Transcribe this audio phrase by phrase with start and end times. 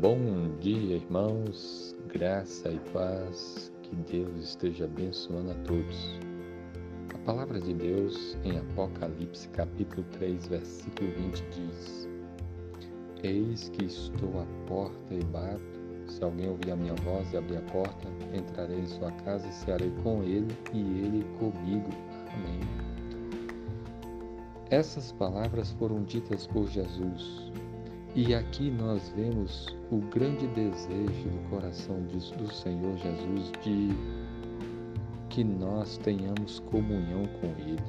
[0.00, 6.18] Bom dia, irmãos, graça e paz, que Deus esteja abençoando a todos.
[7.14, 12.08] A palavra de Deus em Apocalipse, capítulo 3, versículo 20 diz:
[13.22, 15.60] Eis que estou à porta e bato.
[16.08, 19.52] Se alguém ouvir a minha voz e abrir a porta, entrarei em sua casa e
[19.52, 21.90] cearei com ele e ele comigo.
[22.32, 22.60] Amém.
[24.70, 27.50] Essas palavras foram ditas por Jesus
[28.14, 33.90] e aqui nós vemos o grande desejo do coração do Senhor Jesus de
[35.28, 37.82] que nós tenhamos comunhão com Ele,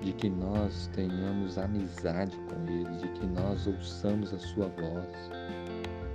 [0.00, 5.30] de que nós tenhamos amizade com Ele, de que nós ouçamos a Sua voz.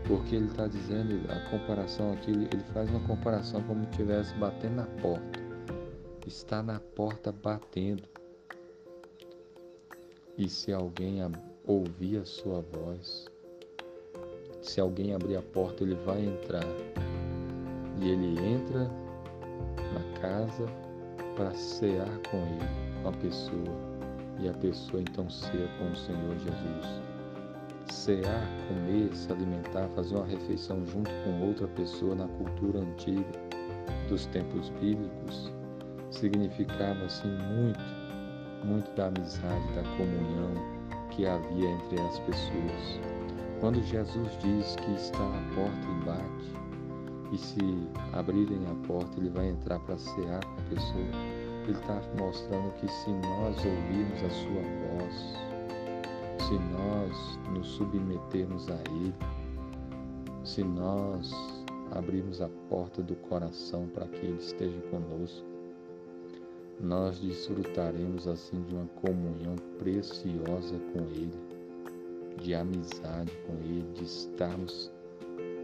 [0.08, 4.78] Porque Ele está dizendo, a comparação aqui, ele faz uma comparação como se estivesse batendo
[4.78, 5.40] na porta.
[6.26, 8.04] Está na porta batendo.
[10.38, 11.22] E se alguém
[11.68, 13.28] ouvir a sua voz.
[14.62, 16.66] Se alguém abrir a porta, ele vai entrar.
[18.00, 18.90] E ele entra
[19.94, 20.66] na casa
[21.36, 23.98] para cear com ele, com a pessoa.
[24.40, 27.02] E a pessoa então ceia com o Senhor Jesus.
[27.92, 33.26] Cear, comer, se alimentar, fazer uma refeição junto com outra pessoa na cultura antiga
[34.10, 35.52] dos tempos bíblicos
[36.12, 37.80] significava assim muito,
[38.64, 40.77] muito da amizade, da comunhão,
[41.18, 43.02] que havia entre as pessoas.
[43.60, 46.58] Quando Jesus diz que está na porta e bate,
[47.34, 47.60] e se
[48.14, 52.88] abrirem a porta, ele vai entrar para cear com a pessoa, ele está mostrando que
[52.88, 54.62] se nós ouvirmos a sua
[55.02, 55.48] voz,
[56.48, 59.14] se nós nos submetermos a Ele,
[60.46, 61.34] se nós
[61.92, 65.57] abrirmos a porta do coração para que Ele esteja conosco,
[66.80, 71.34] nós desfrutaremos assim de uma comunhão preciosa com Ele,
[72.42, 74.92] de amizade com Ele, de estarmos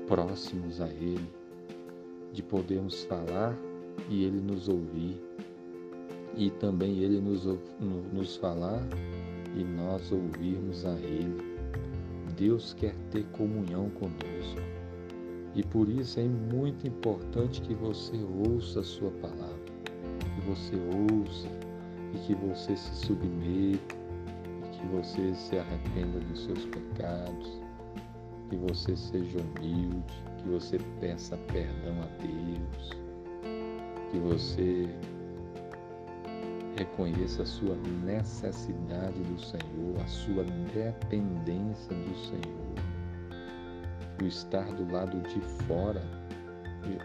[0.07, 1.29] próximos a Ele,
[2.31, 3.55] de podermos falar
[4.09, 5.21] e Ele nos ouvir,
[6.35, 7.45] e também Ele nos,
[8.11, 8.81] nos falar
[9.55, 11.53] e nós ouvirmos a Ele.
[12.35, 14.61] Deus quer ter comunhão conosco.
[15.53, 19.72] E por isso é muito importante que você ouça a sua palavra
[20.45, 21.49] você ouça
[22.13, 23.95] e que você se submeta
[24.63, 27.61] e que você se arrependa dos seus pecados,
[28.49, 32.89] que você seja humilde, que você peça perdão a Deus,
[34.11, 34.89] que você
[36.77, 37.75] reconheça a sua
[38.05, 40.43] necessidade do Senhor, a sua
[40.73, 42.73] dependência do Senhor,
[44.21, 46.01] o estar do lado de fora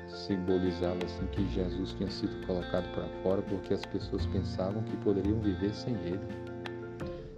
[0.09, 5.41] simbolizava assim que Jesus tinha sido colocado para fora porque as pessoas pensavam que poderiam
[5.41, 6.21] viver sem ele.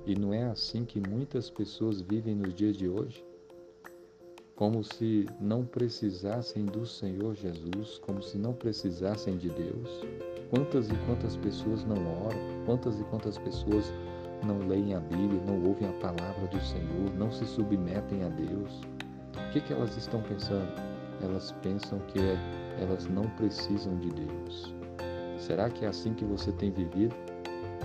[0.06, 3.24] E não é assim que muitas pessoas vivem nos dias de hoje?
[4.56, 9.88] Como se não precisassem do Senhor Jesus, como se não precisassem de Deus.
[10.50, 11.96] Quantas e quantas pessoas não
[12.26, 13.92] oram, quantas e quantas pessoas
[14.44, 18.80] não leem a Bíblia, não ouvem a palavra do Senhor, não se submetem a Deus.
[19.36, 20.99] O que, que elas estão pensando?
[21.22, 22.36] Elas pensam que é,
[22.80, 24.74] elas não precisam de Deus.
[25.38, 27.14] Será que é assim que você tem vivido?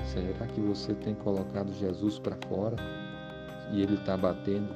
[0.05, 2.75] Será que você tem colocado Jesus para fora
[3.71, 4.73] e ele está batendo?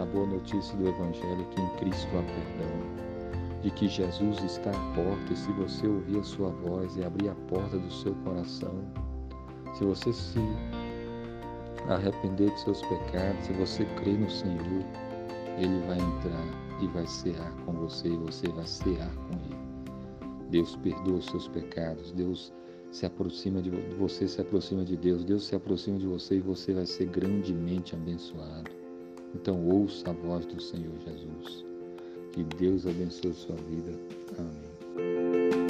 [0.00, 4.70] A boa notícia do Evangelho é que em Cristo há perdão, de que Jesus está
[4.70, 8.14] à porta e se você ouvir a sua voz e abrir a porta do seu
[8.16, 8.84] coração,
[9.74, 10.40] se você se
[11.88, 14.84] arrepender de seus pecados, se você crer no Senhor,
[15.56, 19.66] Ele vai entrar e vai cear com você e você vai cear com ele.
[20.50, 22.52] Deus perdoa os seus pecados, Deus
[22.92, 26.72] se aproxima de você, se aproxima de Deus, Deus se aproxima de você e você
[26.72, 28.70] vai ser grandemente abençoado.
[29.34, 31.64] Então ouça a voz do Senhor Jesus.
[32.32, 33.92] Que Deus abençoe a sua vida.
[34.38, 35.65] Amém.